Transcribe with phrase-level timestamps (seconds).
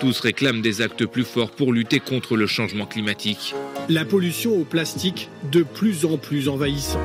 [0.00, 3.54] Tous réclament des actes plus forts pour lutter contre le changement climatique.
[3.90, 7.02] La pollution au plastique de plus en plus envahissant.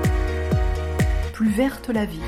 [1.34, 2.21] Plus verte la vie.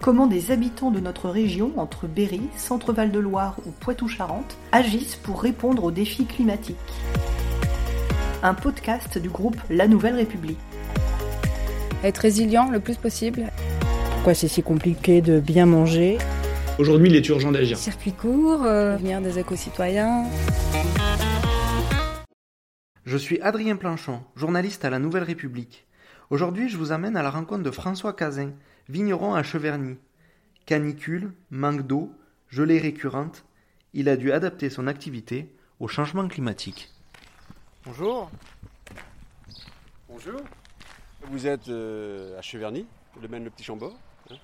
[0.00, 5.42] Comment des habitants de notre région, entre Berry, Centre-Val de Loire ou Poitou-Charentes, agissent pour
[5.42, 6.76] répondre aux défis climatiques?
[8.44, 10.60] Un podcast du groupe La Nouvelle République.
[12.04, 13.50] Être résilient le plus possible.
[14.12, 16.18] Pourquoi c'est si compliqué de bien manger?
[16.78, 17.78] Aujourd'hui, il est urgent d'agir.
[17.78, 20.24] Circuit court, euh, venir des éco-citoyens.
[23.06, 25.86] Je suis Adrien Planchon, journaliste à La Nouvelle République.
[26.28, 28.52] Aujourd'hui, je vous amène à la rencontre de François Cazin,
[28.90, 29.96] vigneron à Cheverny.
[30.66, 32.12] Canicule, manque d'eau,
[32.48, 33.44] gelée récurrente,
[33.94, 36.90] il a dû adapter son activité au changement climatique.
[37.86, 38.30] Bonjour.
[40.10, 40.40] Bonjour.
[41.30, 43.96] Vous êtes euh, à Cheverny, le domaine Le Petit Chambord.
[44.30, 44.34] hein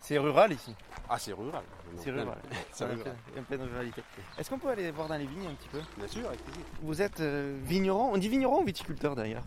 [0.00, 0.74] C'est rural ici.
[1.14, 1.62] Ah, c'est rural.
[1.98, 2.38] C'est rural.
[2.72, 3.14] C'est rural.
[3.28, 4.02] Il y a une pleine ruralité.
[4.38, 5.80] Est-ce qu'on peut aller voir dans les vignes un petit peu?
[5.98, 6.62] Bien sûr, avec plaisir.
[6.82, 9.44] Vous êtes euh, vigneron, on dit vigneron ou viticulteur d'ailleurs?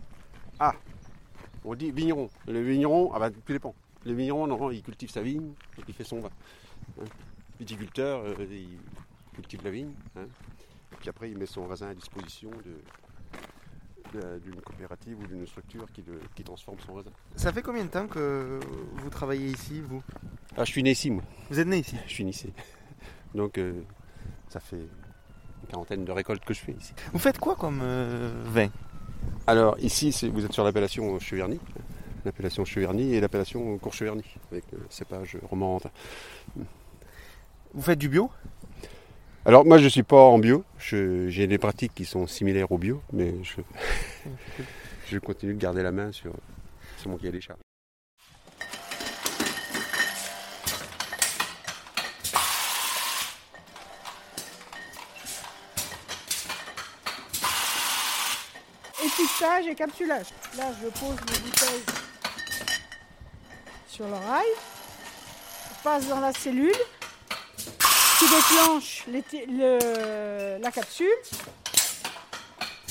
[1.64, 2.30] On dit vigneron.
[2.46, 3.74] Le vigneron, ah bah, tout dépend.
[4.04, 5.52] Le vigneron, non, il cultive sa vigne,
[5.88, 6.30] il fait son vin.
[7.00, 7.04] hein.
[7.58, 8.78] Viticulteur, euh, il
[9.34, 9.92] cultive la vigne.
[10.16, 10.26] hein.
[10.92, 15.46] Et puis après, il met son raisin à disposition de- de- d'une coopérative ou d'une
[15.46, 17.10] structure qui, le- qui transforme son raisin.
[17.34, 18.60] Ça fait combien de temps que
[18.92, 20.02] vous travaillez ici, vous?
[20.58, 21.22] Ah, je suis né ici, moi.
[21.50, 22.50] Vous êtes né ici Je suis né ici.
[23.34, 23.82] Donc, euh,
[24.48, 26.94] ça fait une quarantaine de récoltes que je fais ici.
[27.12, 28.70] Vous faites quoi comme euh, vin?
[29.46, 31.60] Alors ici, vous êtes sur l'appellation Cheverny,
[32.24, 35.90] l'appellation Cheverny et l'appellation Courcheverny, avec le cépage romorantin.
[37.74, 38.30] Vous faites du bio?
[39.44, 42.78] Alors moi, je ne suis pas en bio, j'ai des pratiques qui sont similaires au
[42.78, 43.60] bio, mais je,
[45.08, 46.32] je continue de garder la main sur,
[46.96, 47.60] sur mon cahier des charges.
[59.68, 60.26] Et capsulage.
[60.56, 61.84] Là, je pose mes bouteilles
[63.88, 64.46] sur le rail,
[65.68, 66.72] je passe dans la cellule,
[68.18, 71.08] qui déclenche le- la capsule.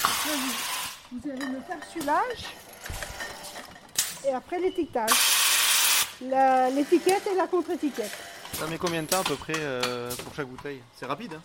[0.04, 2.46] Après, vous, vous avez le capsulage
[4.28, 5.12] et après l'étiquetage.
[6.22, 8.12] L'étiquette et la contre-étiquette.
[8.54, 10.82] Ça met combien de temps à peu près euh, pour chaque bouteille?
[10.98, 11.42] C'est rapide hein?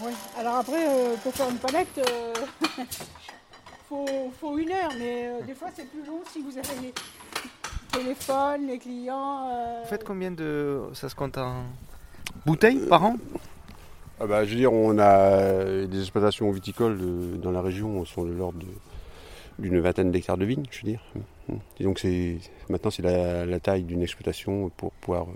[0.00, 0.12] Oui.
[0.38, 2.32] Alors après, euh, pour faire une palette, euh,
[3.90, 4.06] faut,
[4.40, 6.94] faut une heure, mais euh, des fois c'est plus long si vous avez les
[7.92, 9.48] téléphones, les clients.
[9.50, 10.80] euh, Vous faites combien de...
[10.94, 11.64] Ça se compte en
[12.46, 13.16] bouteilles par an?
[14.20, 16.98] Ah bah, je veux dire, on a des exploitations viticoles
[17.40, 18.66] dans la région, sont de l'ordre de-
[19.58, 21.02] d'une vingtaine d'hectares de vignes, je veux dire.
[21.80, 25.32] Et donc c'est maintenant c'est la, la taille d'une exploitation pour pouvoir euh,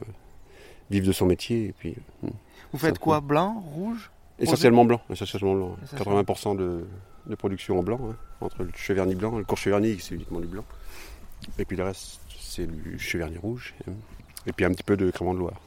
[0.91, 1.67] vivre de son métier.
[1.67, 2.29] Et puis euh,
[2.73, 3.21] Vous faites quoi?
[3.21, 4.11] Blanc Rouge?
[4.39, 5.77] Essentiellement blanc, essentiellement blanc.
[5.83, 6.23] Essentiellement.
[6.23, 6.87] 80% de,
[7.27, 10.47] de production en blanc, hein, entre le cheverny blanc, le court cheverny c'est uniquement du
[10.47, 10.65] blanc.
[11.59, 13.75] Et puis le reste c'est du cheverny rouge.
[13.89, 13.93] hein.
[14.47, 15.61] Et puis un petit peu de crément de Loire.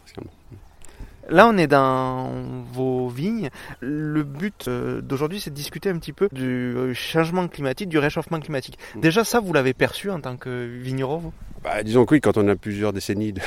[1.30, 2.32] Là, on est dans
[2.72, 3.50] vos vignes.
[3.82, 7.98] Le but euh, d'aujourd'hui, c'est de discuter un petit peu du euh, changement climatique, du
[7.98, 8.78] réchauffement climatique.
[8.96, 9.02] Mm.
[9.02, 11.34] Déjà, ça, vous l'avez perçu en tant que vigneron vous?
[11.64, 13.42] Bah, disons que oui, quand on a plusieurs décennies de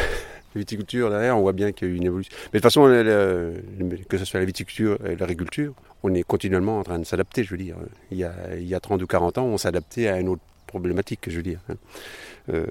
[0.55, 2.33] de viticulture derrière, on voit bien qu'il y a eu une évolution.
[2.53, 2.87] Mais de toute façon,
[4.09, 7.51] que ce soit la viticulture et l'agriculture, on est continuellement en train de s'adapter, je
[7.51, 7.77] veux dire.
[8.11, 10.43] Il y, a, il y a 30 ou 40 ans, on s'adaptait à une autre
[10.67, 11.61] problématique, je veux dire.
[11.69, 11.75] hein.
[12.49, 12.65] Euh,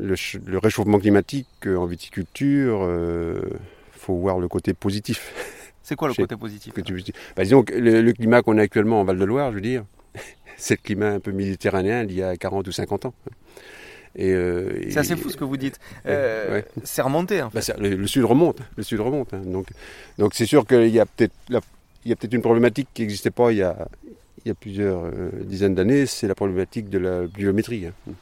[0.00, 5.32] le, ch- le réchauffement climatique euh, en viticulture, il faut voir le côté positif.
[5.82, 7.14] C'est quoi le côté positif que tu veux dire?
[7.36, 9.84] Bah, disons que le, le climat qu'on a actuellement en Val-de-Loire, je veux dire,
[10.56, 13.14] c'est le climat un peu méditerranéen d'il y a 40 ou 50 ans.
[14.16, 15.78] Et, euh, C'est assez fou ce que vous dites.
[16.06, 16.64] Euh, Ouais.
[16.84, 17.56] C'est remonté, en fait.
[17.56, 19.34] bah, ça- le, le sud remonte, le sud remonte.
[19.34, 19.42] hein.
[19.44, 19.66] Donc,
[20.18, 23.30] donc c'est sûr qu'il y a peut-être il y a peut-être une problématique qui n'existait
[23.30, 23.88] pas il y a,
[24.44, 27.86] il y a plusieurs euh, dizaines d'années, c'est la problématique de la pluviométrie.
[27.86, 28.12] hein.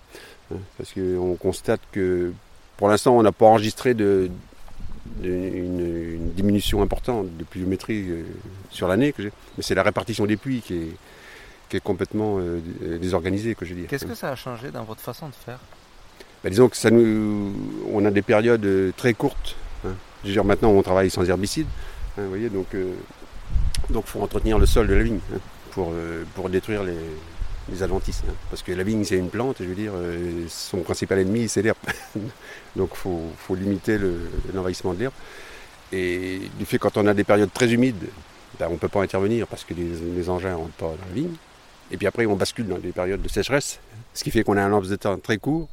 [0.55, 2.33] Hein, Parce qu'on constate que
[2.77, 4.31] pour l'instant, on n'a pas enregistré de,
[5.21, 8.07] de- une, une diminution importante de pluviométrie
[8.71, 9.31] sur l'année, que mais
[9.63, 10.89] c'est la répartition des pluies qui est,
[11.69, 12.39] qui est complètement
[13.01, 13.83] désorganisée, que je dis.
[13.89, 15.59] Qu'est-ce que ça a changé dans votre façon de faire?
[16.43, 17.53] Bah, disons que ça nous,
[17.93, 19.57] on a des périodes euh, très courtes.
[19.85, 19.95] hein.
[20.23, 21.67] Je veux dire, maintenant, on travaille sans herbicides.
[22.19, 22.93] hein, vous voyez, donc, euh,
[23.91, 25.39] donc, faut entretenir le sol de la vigne hein,
[25.73, 26.97] pour, euh, pour détruire les,
[27.71, 28.23] les adventices.
[28.29, 28.33] hein.
[28.51, 29.93] Parce que la vigne, c'est une plante, je veux dire,
[30.49, 31.79] son principal ennemi, c'est l'herbe.
[32.77, 35.15] donc, il faut, faut limiter le- l'envahissement de l'herbe.
[35.93, 38.07] Et du fait, quand on a des périodes très humides,
[38.59, 39.85] ben, on ne peut pas intervenir parce que les,
[40.17, 41.35] les engins ne rentrent pas dans la vigne.
[41.91, 43.79] Et puis après, on bascule dans des périodes de sécheresse,
[44.15, 45.69] ce qui fait qu'on a un laps de temps très court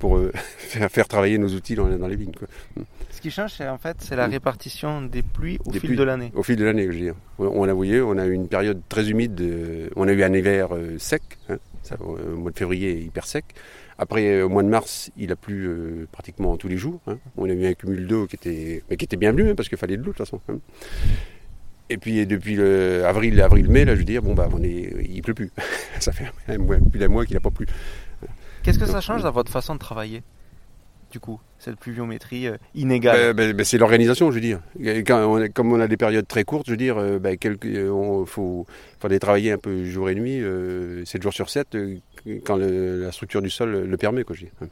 [0.00, 2.34] pour euh, faire, travailler nos outils dans, dans les vignes.
[2.36, 2.48] Quoi.
[3.10, 4.32] Ce qui change, c'est en fait c'est la Mm.
[4.32, 5.96] répartition des pluies au Des fil pluies.
[5.98, 6.32] de l'année.
[6.34, 7.14] Au fil de l'année, je veux dire.
[7.38, 9.40] On- a, voyez, on a eu une période très humide.
[9.40, 11.22] euh, on a eu un hiver euh, sec.
[11.48, 13.44] hein, ça, au mois de février, hyper sec.
[13.98, 17.00] Après, au mois de mars, il a plu euh, pratiquement tous les jours.
[17.06, 17.18] hein.
[17.36, 19.96] On a eu un cumul d'eau qui était, mais qui était hein, parce qu'il fallait
[19.98, 20.40] de l'eau de toute façon.
[20.48, 20.58] hein.
[21.92, 25.20] Et puis depuis le avril, avril-mai, là, je veux dire, bon bah, on est, il
[25.22, 25.50] pleut plus.
[26.00, 27.66] ça fait un plus d'un mois qu'il n'a pas plu.
[28.62, 30.22] Qu'est-ce que ça change euh, dans votre façon de travailler
[31.12, 33.34] Du coup, cette pluviométrie euh, inégale?
[33.34, 34.60] Ben, ben, ben, c'est l'organisation, je veux dire.
[35.06, 37.36] Quand on a- comme on a des périodes très courtes, je veux dire, euh, ben,
[37.64, 38.66] euh, faut,
[39.20, 41.96] travailler un peu jour et nuit, euh, 7 jours sur 7, euh,
[42.44, 44.68] quand le- la structure du sol le permet, quoi, je veux dire.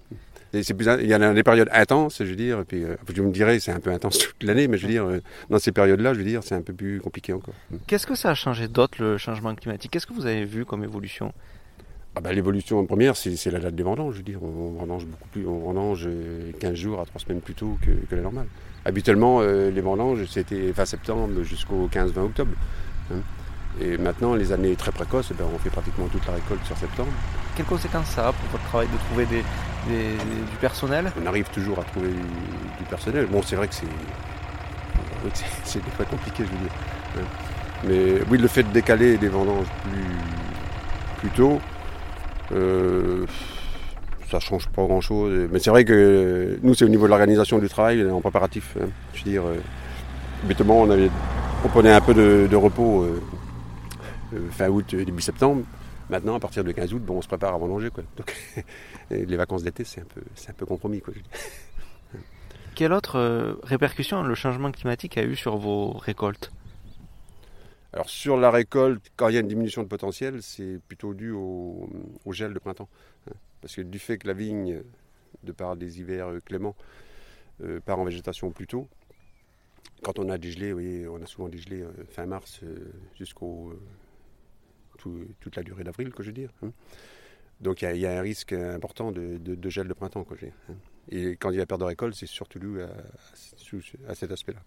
[0.55, 2.97] Et c'est plus, il y a des périodes intenses, je veux dire, et puis euh,
[3.15, 5.21] je me dirais c'est un peu intense toute l'année, mais je veux dire, euh,
[5.51, 7.55] dans ces périodes-là, je veux dire, c'est un peu plus compliqué encore.
[7.87, 9.91] Qu'est-ce que ça a changé d'autre le changement climatique?
[9.91, 11.35] Qu'est-ce que vous avez vu comme évolution?
[12.19, 14.15] Ah ben, L'évolution première, c'est la date des vendanges.
[14.15, 17.41] Je veux dire, on vendange beaucoup plus, on vendange euh, 15 jours à 3 semaines
[17.41, 18.49] plus tôt que, que la normale.
[18.85, 22.51] Habituellement, euh, les vendanges, c'était fin septembre jusqu'au 15-20 octobre.
[23.13, 23.21] hein.
[23.81, 27.11] Et maintenant, les années très précoces, ben, on fait pratiquement toute la récolte sur septembre.
[27.57, 29.45] Quelles conséquences ça a pour votre travail de trouver des,
[29.89, 30.17] des-
[30.51, 31.13] du personnel?
[31.23, 33.27] On arrive toujours à trouver du personnel.
[33.27, 33.75] Bon, c'est vrai que
[35.63, 36.73] c'est des fois compliqué, je veux dire.
[37.19, 37.27] hein.
[37.87, 40.17] Mais oui, le fait de décaler des vendanges plus,
[41.19, 41.61] plus tôt,
[42.53, 43.27] euh,
[44.31, 45.49] ça change pas grand-chose.
[45.51, 48.77] Mais c'est vrai que nous, c'est au niveau de l'organisation du travail, en préparatif.
[48.81, 48.87] hein.
[49.15, 49.57] Je veux dire, euh,
[50.45, 51.11] habituellement, on, avait,
[51.65, 53.23] on prenait un peu de, repos euh,
[54.35, 55.63] euh, fin août, euh, début septembre.
[56.11, 57.91] Maintenant, à partir du 15 août, bon, on se prépare à vendanger.
[57.91, 58.05] Quoi.
[58.17, 58.35] Donc,
[59.11, 61.01] les vacances d'été, c'est un peu, c'est un peu compromis.
[61.01, 61.13] Quoi.
[62.75, 66.53] Quelle autre euh, répercussion le changement climatique a eu sur vos récoltes?
[67.93, 71.31] Alors sur la récolte, quand il y a une diminution de potentiel, c'est plutôt dû
[71.31, 71.89] au,
[72.33, 72.89] gel de printemps.
[73.29, 73.35] hein.
[73.63, 74.83] Parce que du fait que la vigne,
[75.43, 76.77] de par des hivers euh, cléments,
[77.63, 78.89] euh, part en végétation plus tôt,
[80.03, 83.71] quand on a dégelé, vous voyez, on a souvent dégelé euh, fin mars euh, jusqu'au
[83.71, 83.81] euh,
[84.99, 86.53] tout- toute la durée d'avril, que je veux dire.
[86.63, 86.73] hein.
[87.61, 90.25] Donc il y, a- un risque important de, gel de printemps.
[90.31, 90.75] Hein.
[91.11, 94.61] Et quand il y a perte de récolte, c'est surtout dû à cet aspect-là.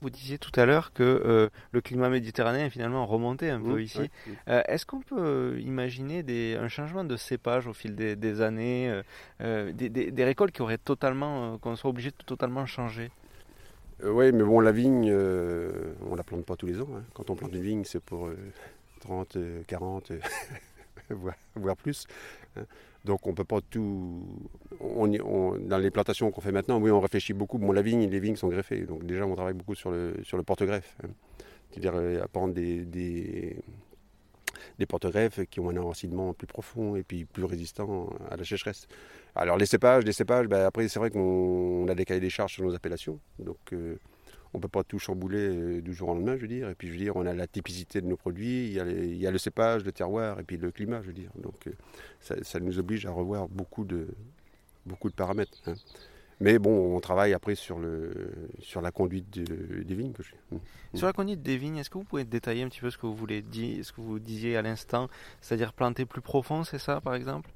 [0.00, 3.78] Vous disiez tout à l'heure que euh, le climat méditerranéen est finalement remonté un peu
[3.78, 4.10] Mmh, ici.
[4.48, 8.40] Euh, Est-ce qu'on peut euh, imaginer des, un changement de cépage au fil des, des
[8.40, 9.02] années,
[9.40, 13.10] euh, des, récoltes qui auraient totalement, qu'on soit obligé de totalement changer?
[14.04, 16.88] Oui, mais bon, la vigne, on la plante pas tous les ans.
[16.96, 17.02] hein.
[17.14, 18.36] Quand on plante une vigne, c'est pour euh,
[19.00, 20.20] 30, euh, 40, euh,
[21.10, 22.06] voire, voire plus.
[22.56, 22.62] hein.
[23.04, 24.26] Donc on peut pas tout.
[24.80, 27.58] Dans les plantations qu'on fait maintenant, oui, on réfléchit beaucoup.
[27.58, 28.82] Bon, la vigne, les vignes sont greffées.
[28.82, 30.14] Donc déjà, on travaille beaucoup sur le,
[30.44, 30.96] porte-greffe.
[31.02, 31.08] hein.
[31.70, 33.56] C'est-à-dire euh, à prendre des,
[34.88, 38.86] porte-greffes qui ont un enracinement plus profond et puis plus résistant à la sécheresse.
[39.34, 42.30] Alors les cépages, les cépages, ben, après c'est vrai qu'on on a des cahiers des
[42.30, 43.98] charges sur nos appellations, donc euh,
[44.54, 46.68] on ne peut pas tout chambouler euh, du jour au lendemain, je veux dire.
[46.70, 49.30] Et puis je veux dire, on a la typicité de nos produits, il y a,
[49.30, 51.30] le cépage, le terroir et puis le climat, je veux dire.
[51.42, 51.72] Donc euh,
[52.20, 54.08] ça, nous oblige à revoir beaucoup de,
[54.86, 55.58] beaucoup de paramètres.
[55.66, 55.74] hein.
[56.40, 58.12] Mais bon, on travaille après sur, le,
[58.60, 60.12] sur la conduite de- des vignes.
[60.20, 60.56] Je...
[60.96, 63.06] Sur la conduite des vignes, est-ce que vous pouvez détailler un petit peu ce que
[63.06, 65.08] vous voulez dire, ce que vous disiez à l'instant,
[65.40, 67.50] c'est-à-dire planter plus profond, c'est ça par exemple?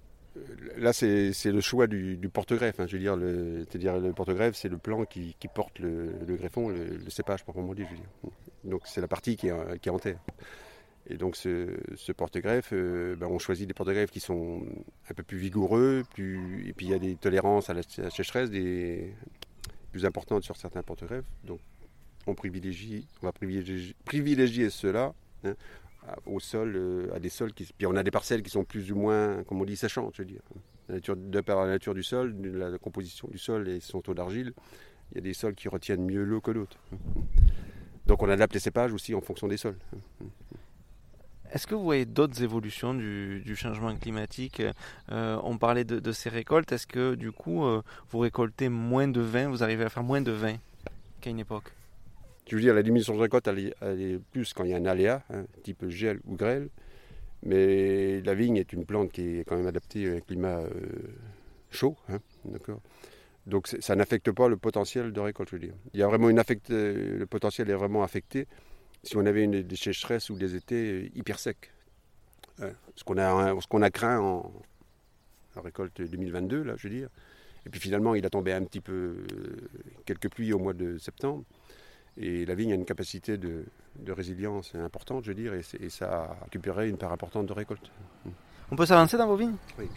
[0.76, 2.80] Là, c'est le choix du, porte-greffe.
[2.80, 7.84] hein, le, porte-greffe, c'est le plan qui, porte le, greffon, le, cépage proprement dit.
[7.90, 8.28] Je.
[8.64, 10.18] Donc c'est la partie qui est, en terre.
[11.08, 14.62] Et donc ce, porte-greffe, euh, ben, on choisit des porte-greffes qui sont
[15.10, 18.50] un peu plus vigoureux, plus, et puis il y a des tolérances à la, sécheresse
[18.50, 19.12] des,
[19.90, 21.24] plus importantes sur certains porte-greffes.
[21.44, 21.60] Donc
[22.26, 25.12] on privilégie, on va privilégier, privilégier ceux-là
[25.44, 25.54] hein,
[26.26, 27.68] au sol, euh, à des sols qui.
[27.76, 30.22] Puis on a des parcelles qui sont plus ou moins, comme on dit, séchantes, je
[30.22, 30.42] veux dire.
[30.88, 34.14] Nature, de par la nature du sol, de la composition du sol et son taux
[34.14, 34.52] d'argile,
[35.12, 36.78] il y a des sols qui retiennent mieux l'eau que d'autres.
[38.06, 39.78] Donc on adapte les cépages aussi en fonction des sols.
[41.52, 44.62] Est-ce que vous voyez d'autres évolutions du, changement climatique?
[45.10, 46.72] Euh, On parlait de, de ces récoltes.
[46.72, 50.22] Est-ce que du coup, euh, vous récoltez moins de vin Vous arrivez à faire moins
[50.22, 50.56] de vin
[51.20, 51.72] qu'à une époque?
[52.50, 55.88] La diminution de récolte, elle est, plus quand il y a un aléa, hein, type
[55.88, 56.68] gel ou grêle.
[57.44, 60.68] Mais la vigne est une plante qui est quand même adaptée à un climat euh,
[61.70, 61.96] chaud.
[62.08, 62.18] hein,
[63.46, 65.74] Donc ça n'affecte pas le potentiel de récolte, je veux dire.
[65.94, 68.46] Il y a vraiment une affecte, euh, le potentiel est vraiment affecté
[69.02, 71.70] si on avait une, des sécheresses ou des étés euh, hyper secs.
[72.60, 74.52] Hein, ce qu'on a, ce qu'on a craint en,
[75.56, 77.08] en récolte 2022, là, je veux dire.
[77.66, 79.24] Et puis finalement, il a tombé un petit peu
[80.04, 81.44] quelques pluies au mois de septembre.
[82.18, 83.64] Et la vigne a une capacité de,
[83.98, 87.90] de résilience importante, je veux dire, et, ça a récupéré une part importante de récolte.
[88.70, 89.56] On peut s'avancer dans vos vignes?
[89.78, 89.88] Oui.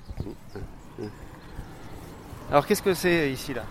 [2.49, 3.65] Alors qu'est-ce que c'est ici là?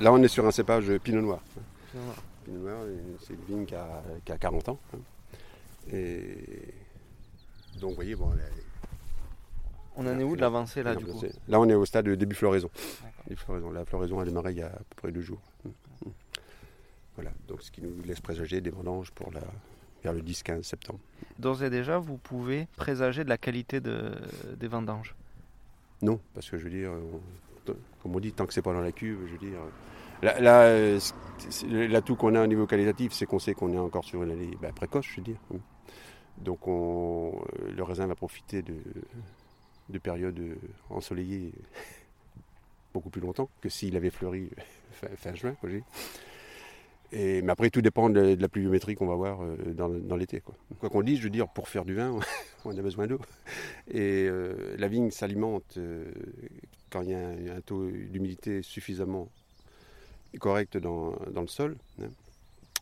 [0.00, 1.40] Là, on est sur un cépage Pinot Noir.
[1.92, 2.16] Pinot Noir.
[2.44, 2.78] Pinot Noir,
[3.20, 4.78] c'est une vigne qui a, qui a 40 ans.
[4.94, 4.98] hein.
[5.92, 6.74] Et
[7.80, 8.62] donc, vous voyez, bon, elle est-
[9.96, 11.20] On en est où de l'avancée là du coup?
[11.48, 12.70] Là, on est au stade de début floraison.
[13.02, 13.24] D'accord.
[13.26, 13.70] Début floraison.
[13.72, 15.40] La floraison a démarré il y a à peu près deux jours.
[17.18, 19.40] Voilà, donc ce qui nous laisse présager des vendanges pour la,
[20.04, 21.00] vers le 10-15 septembre.
[21.40, 24.12] D'ores et déjà, vous pouvez présager de la qualité de-
[24.56, 25.16] des vendanges?
[26.00, 28.80] Non, parce que je veux dire, on- comme on dit, tant que c'est pas dans
[28.82, 29.58] la cuve, je veux dire.
[30.22, 31.00] Là, là, euh,
[31.88, 34.56] l'atout qu'on a au niveau qualitatif, c'est qu'on sait qu'on est encore sur une année
[34.62, 35.38] bah, précoce, je veux dire.
[36.38, 37.32] Donc on,
[37.62, 38.76] euh, le raisin va profiter de,
[39.88, 40.54] de périodes euh,
[40.88, 41.52] ensoleillées
[42.94, 44.50] beaucoup plus longtemps que s'il avait fleuri
[44.92, 45.54] fin, fin juin.
[45.60, 45.68] quoi.
[47.12, 50.40] Mais après, tout dépend de, la pluviométrie qu'on va avoir euh, dans, l'été.
[50.40, 52.18] Quoi qu'on dise, je veux dire, pour faire du vin,
[52.64, 53.20] on a besoin d'eau.
[53.90, 56.04] Et euh, la vigne s'alimente euh,
[56.90, 59.28] quand il y a un, taux d'humidité suffisamment
[60.38, 62.08] correct dans, le sol, hein,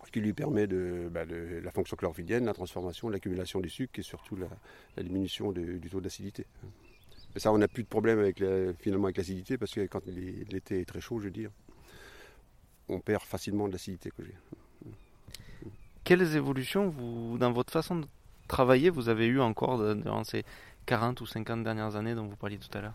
[0.04, 4.02] ce qui lui permet de, bah, la fonction chlorophyllienne, la transformation, l'accumulation du sucre et
[4.02, 6.46] surtout la, diminution du taux d'acidité.
[7.36, 8.32] Et ça, on n'a plus de problème
[8.80, 11.50] finalement avec l'acidité parce que quand l'été est très chaud, je veux dire,
[12.88, 14.10] on perd facilement de l'acidité.
[14.10, 14.34] que j'ai.
[16.04, 18.06] Quelles évolutions, vous, dans votre façon de
[18.46, 20.44] travailler, vous avez eu encore durant ces
[20.86, 22.94] 40 ou 50 dernières années dont vous parliez tout à l'heure?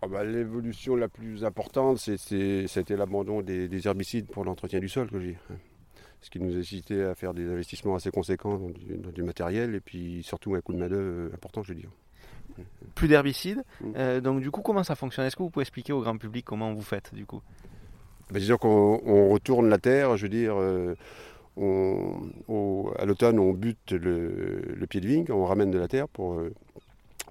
[0.00, 5.10] Ah bah, L'évolution la plus importante, c'était l'abandon des, des herbicides pour l'entretien du sol,
[5.10, 5.38] que j'ai.
[6.20, 9.24] Ce qui nous a incité à faire des investissements assez conséquents dans du, dans du
[9.24, 11.90] matériel et puis surtout un coût de main-d'œuvre important, je veux dire.
[12.94, 13.64] Plus d'herbicides.
[13.80, 13.92] Mm.
[13.96, 15.26] Euh, donc du coup, comment ça fonctionne?
[15.26, 17.42] Est-ce que vous pouvez expliquer au grand public comment vous faites du coup?
[18.32, 20.94] Bah, C'est-à-dire qu'on on retourne la terre, je veux dire, euh,
[21.58, 26.52] à l'automne, on bute le, pied de vigne, on ramène de la terre pour, euh,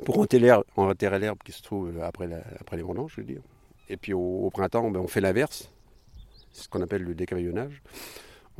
[0.05, 3.41] pour enterrer l'herbe- qui se trouve après, la- après les vendanges, je veux dire.
[3.89, 5.71] Et puis au, printemps, ben, on fait l'inverse,
[6.53, 7.81] c'est ce qu'on appelle le décavaillonnage.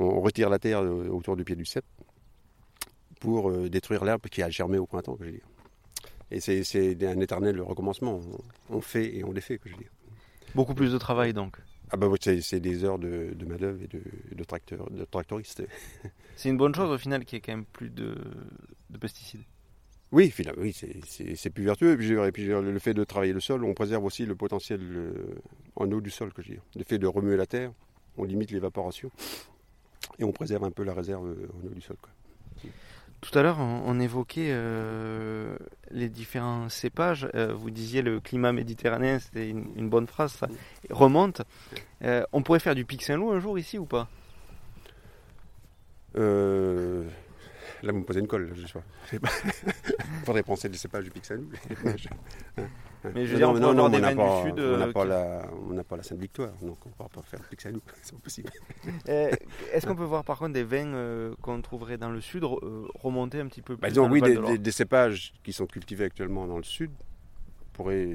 [0.00, 1.84] On retire la terre euh, autour du pied du cep
[3.20, 5.46] pour euh, détruire l'herbe qui a germé au printemps, je veux dire.
[6.32, 8.20] Et c'est un éternel recommencement.
[8.70, 9.92] On, fait et on défait, que je veux dire.
[10.54, 11.58] Beaucoup plus de travail donc.
[11.92, 14.00] Ah bah oui, c'est des heures de, de main-d'œuvre et de,
[14.34, 15.62] de, tracteur, de tractoriste.
[16.36, 18.16] C'est une bonne chose au final qu'il y ait quand même plus de,
[18.88, 19.42] de pesticides.
[20.10, 21.92] Oui, finalement, oui, c'est- plus vertueux.
[21.92, 25.12] Et puis, et le fait de travailler le sol, on préserve aussi le potentiel euh,
[25.76, 26.62] en eau du sol, que je dire.
[26.76, 27.72] Le fait de remuer la terre,
[28.16, 29.10] on limite l'évaporation
[30.18, 31.96] et on préserve un peu la réserve euh, en eau du sol.
[32.00, 32.10] quoi.
[33.22, 35.56] Tout à l'heure, on, on évoquait euh,
[35.92, 37.28] les différents cépages.
[37.34, 40.48] Euh, vous disiez le climat méditerranéen, c'était une, une bonne phrase, ça
[40.90, 41.42] remonte.
[42.02, 44.08] Euh, on pourrait faire du pic Saint-Loup un jour ici ou pas?
[46.16, 47.04] Euh,
[47.82, 48.82] là, vous me posez une colle, je sais pas.
[49.06, 49.28] Je sais pas.
[50.24, 51.48] Faudrait penser le cépage du Pixelou.
[53.14, 55.02] Mais je veux dire, on pourrait avoir des vins du Sud, On n'a euh, pas,
[55.04, 57.80] qui- n'a pas la Sainte-Victoire, donc on ne pourra pas faire le Pixelou.
[58.02, 58.50] C'est pas possible.
[59.08, 59.30] Euh,
[59.72, 62.86] Est-ce qu'on peut voir par contre des vins euh, qu'on trouverait dans le sud re-
[63.02, 65.32] remonter un petit peu plus Bah, disons, dans oui, des, de Loire des- des cépages
[65.42, 66.90] qui sont cultivés actuellement dans le sud
[67.72, 68.10] pourraient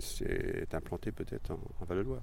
[0.62, 2.22] être implantés peut-être en, en Val-de-Loire.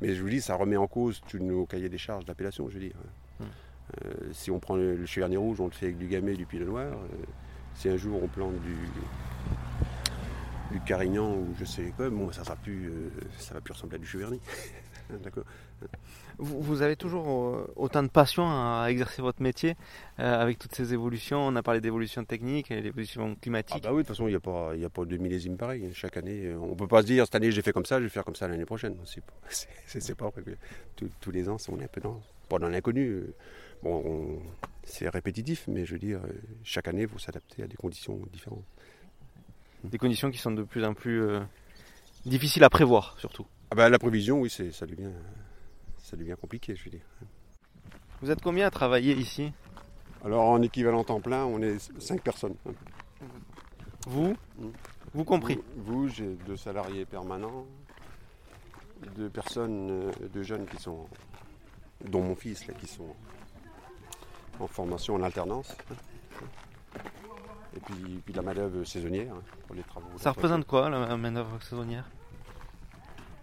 [0.00, 2.74] Mais je vous dis, ça remet en cause tous nos cahiers des charges d'appellation, je
[2.74, 2.96] veux dire.
[3.40, 3.44] Hmm.
[4.04, 6.36] Euh, si on prend le, le Cheverny rouge, on le fait avec du gamay et
[6.36, 6.86] du pinot noir.
[6.92, 7.16] Euh,
[7.74, 8.76] si un jour on plante du,
[10.72, 13.98] du carignan ou je sais quoi, bon, ça, plus, euh, ça va plus ressembler à
[13.98, 14.40] du Cheverny.
[15.24, 15.44] D'accord
[16.36, 19.74] Vous, vous avez toujours autant de passion à exercer votre métier
[20.18, 21.38] euh, avec toutes ces évolutions.
[21.40, 23.82] On a parlé d'évolution technique et d'évolution Ah climatique.
[23.84, 25.88] bah oui, de toute façon, il n'y a, pas- y a pas de millésime pareil.
[25.94, 28.02] Chaque année, on ne peut pas se dire, cette année j'ai fait comme ça, je
[28.04, 28.96] vais faire comme ça l'année prochaine.
[29.06, 30.42] C'est pas, vrai.
[31.20, 33.06] Tous les ans, on est un peu dans, pas dans l'inconnu.
[33.08, 33.34] euh,
[33.80, 34.42] Bon, on-
[34.82, 36.32] c'est répétitif, mais je veux dire, euh,
[36.64, 38.64] chaque année, il faut s'adapter à des conditions différentes.
[39.84, 41.38] Des conditions qui sont de plus en plus euh,
[42.26, 43.46] difficiles à prévoir, surtout.
[43.70, 45.12] Ah bah, la prévision, oui, c'est- ça devient,
[45.98, 47.06] ça devient compliqué, je veux dire.
[48.20, 49.52] Vous êtes combien à travailler ici?
[50.24, 52.56] Alors, en équivalent temps plein, on est cinq personnes.
[54.08, 54.34] Vous?
[54.58, 54.68] Mm.
[55.14, 57.64] Vous compris Vous, vous, j'ai deux salariés permanents,
[59.14, 61.06] deux personnes, deux jeunes qui sont,
[62.04, 63.14] dont mon fils, là, qui sont
[64.60, 65.76] en formation en alternance.
[67.76, 70.08] Et puis, puis la main-d'œuvre saisonnière hein, pour les travaux.
[70.16, 72.08] Ça représente quoi la main-d'œuvre saisonnière?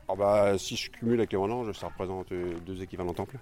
[0.07, 3.39] Ah bah, Si je cumule avec les vendanges, ça représente euh, deux équivalents temps plein.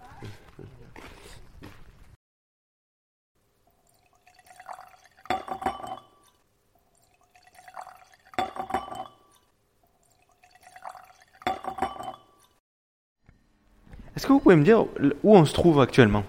[14.15, 14.85] Est-ce que vous pouvez me dire
[15.23, 16.23] où on se trouve actuellement?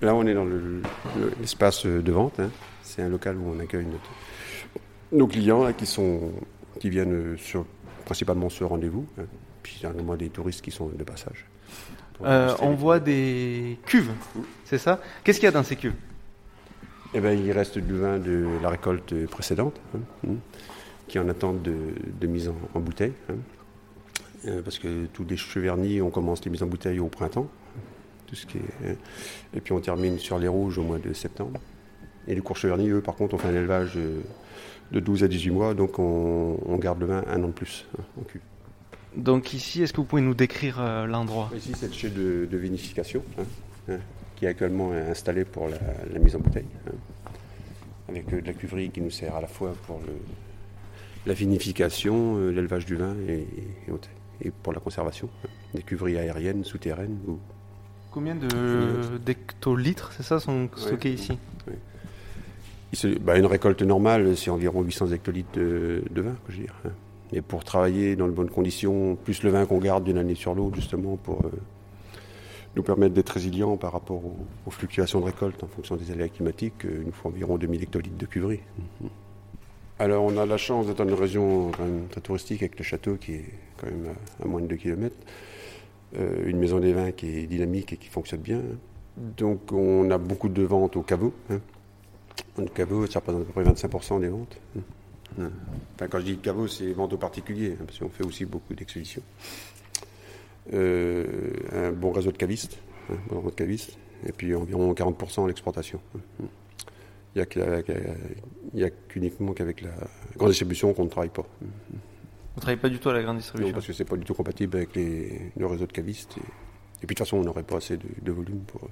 [0.00, 0.82] Là, on est dans le-
[1.18, 2.40] le- l'espace de vente.
[2.40, 2.50] hein.
[2.82, 4.10] C'est un local où on accueille notre-
[5.12, 6.32] nos clients là, qui, sont,
[6.80, 7.64] qui viennent sur,
[8.04, 9.06] principalement sur rendez-vous.
[9.18, 9.24] hein.
[9.62, 11.46] puis également des touristes qui sont de passage.
[12.24, 14.10] Euh, on voit des cuves,
[14.64, 15.00] c'est ça?
[15.22, 15.94] Qu'est-ce qu'il y a dans ces cuves?
[17.14, 20.34] Eh ben, il reste du vin de la récolte précédente, hein, hein,
[21.06, 21.74] qui est en attente de,
[22.20, 23.12] de mise en, en bouteille.
[23.30, 23.34] hein.
[24.46, 27.46] Euh, parce que tous les chevernis, on commence les mises en bouteille au printemps.
[28.26, 28.94] Tout ce qui est, hein.
[29.54, 31.60] et puis on termine sur les rouges au mois de septembre.
[32.26, 34.20] Et les cours chevernis, eux, par contre, on fait un élevage euh,
[34.90, 37.86] de 12 à 18 mois, donc on, on garde le vin un an de plus
[37.98, 38.40] hein, en cuve.
[39.16, 41.50] Donc ici, est-ce que vous pouvez nous décrire euh, l'endroit?
[41.54, 43.42] Ici, c'est le chai de, de vinification hein,
[43.90, 43.98] hein,
[44.36, 45.76] qui est actuellement installé pour la,
[46.10, 46.64] la mise en bouteille.
[48.08, 50.12] avec euh, de la cuverie qui nous sert à la fois pour le-
[51.26, 53.46] la vinification, euh, l'élevage du vin et,
[53.86, 54.08] et autre-
[54.44, 55.28] et pour la conservation.
[55.44, 55.48] hein.
[55.74, 57.18] Des cuveries aériennes, souterraines.
[57.26, 57.38] Ou...
[58.10, 61.38] Combien de d'hectolitres, c'est ça, sont stockés ici
[62.92, 66.74] se- bah, une récolte normale, c'est environ 800 hectolitres de, de vin, je veux dire.
[66.86, 66.90] hein.
[67.32, 70.54] Et pour travailler dans de bonnes conditions, plus le vin qu'on garde d'une année sur
[70.54, 71.50] l'autre, justement, pour euh,
[72.76, 76.28] nous permettre d'être résilients par rapport aux, aux fluctuations de récolte en fonction des aléas
[76.28, 78.60] climatiques, euh, il nous faut environ 2000 hectolitres de cuverie.
[79.00, 79.08] Mhm.
[79.98, 82.84] Alors, on a la chance d'être dans une région quand même très touristique avec le
[82.84, 83.44] château qui est
[83.82, 85.14] quand même à, moins de 2 km.
[86.46, 88.60] une maison des vins qui est dynamique et qui fonctionne bien.
[89.16, 91.34] Donc, on a beaucoup de ventes au caveau.
[91.50, 91.60] hein.
[92.74, 94.56] Caveau, ça représente à peu près 25% des ventes.
[95.38, 95.50] Hein.
[95.94, 98.74] Enfin, quand je dis caveau, c'est vente aux particuliers, hein, parce qu'on fait aussi beaucoup
[98.74, 99.22] d'expéditions.
[100.72, 101.26] Euh,
[101.72, 102.78] un bon réseau de cavistes,
[103.10, 106.00] hein, bon réseau de cavistes, et puis environ 40% à l'exportation.
[106.40, 106.44] hein.
[107.34, 107.44] Il
[108.74, 109.90] n'y a qu'uniquement qu'avec la
[110.36, 111.46] grande distribution qu'on ne travaille pas.
[112.54, 114.24] Vous travaillez pas du tout à la grande Non, distribution parce que c'est pas du
[114.24, 116.36] tout compatible avec les, le réseau de cavistes.
[116.38, 118.88] Et, et puis de toute façon, on n'aurait pas assez de, de volume pour euh,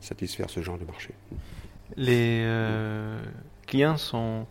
[0.00, 1.10] satisfaire ce genre de marché.
[1.96, 3.20] Les euh,
[3.66, 4.46] clients sont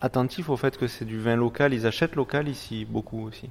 [0.00, 3.50] attentifs au fait que c'est du vin local, ils achètent local ici beaucoup aussi.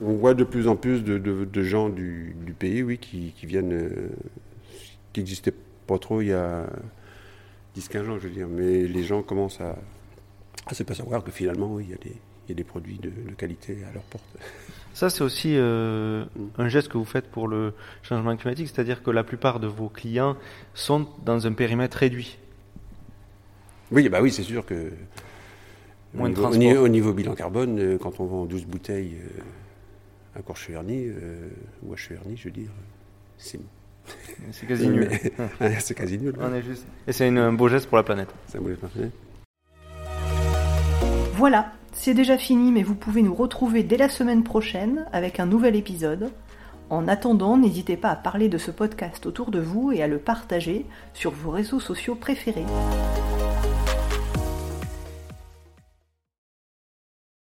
[0.00, 3.32] On voit de plus en plus de, de- de gens du, du pays, oui, qui,
[3.36, 4.08] qui viennent, euh,
[5.12, 5.54] qui n'existaient
[5.86, 6.66] pas trop il y a
[7.76, 8.48] 10-15 ans, je veux dire.
[8.48, 9.76] Mais les gens commencent à,
[10.66, 13.10] à s'apercevoir que finalement, oui, il y a des, il y a des produits de,
[13.10, 14.24] de qualité à leur porte.
[14.92, 16.24] Ça, c'est aussi euh,
[16.58, 19.88] un geste que vous faites pour le changement climatique, c'est-à-dire que la plupart de vos
[19.88, 20.36] clients
[20.74, 22.38] sont dans un périmètre réduit.
[23.90, 24.90] Oui, bah oui, c'est sûr que
[26.14, 26.58] Moins au, de niveau, au transport.
[26.62, 31.48] niveau- au niveau bilan carbone, euh, quand on vend 12 bouteilles euh, à Courcheverny, euh,
[31.82, 32.70] ou à Cheverny, je veux dire,
[33.36, 33.60] c'est
[34.52, 35.08] C'est quasi nul.
[35.80, 36.34] C'est quasi nul.
[36.38, 36.86] On est juste.
[37.08, 38.28] Et c'est un beau geste pour la planète.
[38.48, 39.08] Ça voulait pas faire.
[41.36, 45.46] Voilà, c'est déjà fini, mais vous pouvez nous retrouver dès la semaine prochaine avec un
[45.46, 46.30] nouvel épisode.
[46.90, 50.18] En attendant, n'hésitez pas à parler de ce podcast autour de vous et à le
[50.18, 52.66] partager sur vos réseaux sociaux préférés.